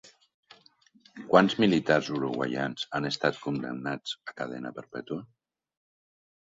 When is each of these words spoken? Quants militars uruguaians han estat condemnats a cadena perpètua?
Quants 1.33 1.55
militars 1.65 2.09
uruguaians 2.15 2.89
han 2.99 3.09
estat 3.11 3.39
condemnats 3.47 4.19
a 4.33 4.35
cadena 4.43 4.75
perpètua? 4.81 5.25